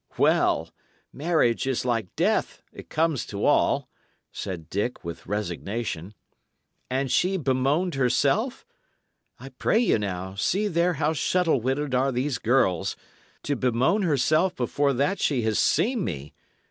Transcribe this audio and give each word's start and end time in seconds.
"Well! 0.17 0.71
marriage 1.13 1.67
is 1.67 1.85
like 1.85 2.15
death, 2.15 2.63
it 2.73 2.89
comes 2.89 3.23
to 3.27 3.45
all," 3.45 3.87
said 4.31 4.67
Dick, 4.67 5.03
with 5.03 5.27
resignation. 5.27 6.15
"And 6.89 7.11
she 7.11 7.37
bemoaned 7.37 7.93
herself? 7.93 8.65
I 9.39 9.49
pray 9.49 9.77
ye 9.77 9.99
now, 9.99 10.33
see 10.33 10.67
there 10.67 10.93
how 10.93 11.13
shuttle 11.13 11.61
witted 11.61 11.93
are 11.93 12.11
these 12.11 12.39
girls: 12.39 12.97
to 13.43 13.55
bemoan 13.55 14.01
herself 14.01 14.55
before 14.55 14.93
that 14.93 15.19
she 15.19 15.43
had 15.43 15.57
seen 15.57 16.03
me! 16.03 16.33